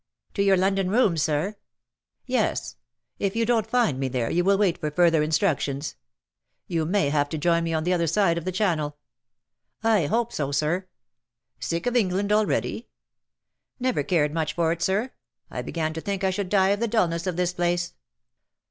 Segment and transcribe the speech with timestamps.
[0.31, 1.57] '^" To your London rooms^ Sir T*"
[2.33, 2.75] Yes.
[3.19, 5.93] If you don't find me there you will wait for further instructions.
[6.65, 8.95] You may have to join me on the other side of the channel.^'''
[9.99, 10.87] I hope so, Sir.
[11.13, 12.87] *'" Sick of England already
[13.79, 15.11] ?""Never cared much for it, Sir.
[15.51, 17.93] I began to think I should die of the dulness of this place.